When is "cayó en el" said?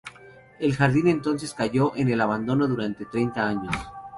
1.53-2.21